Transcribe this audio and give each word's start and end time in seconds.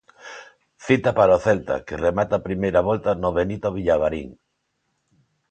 Cita 0.85 1.11
para 1.19 1.37
o 1.37 1.41
Celta, 1.45 1.75
que 1.87 2.01
remata 2.05 2.33
a 2.37 2.45
primeira 2.47 2.81
volta 2.89 3.11
no 3.21 3.29
Benito 3.37 3.67
Villamarín. 3.77 4.29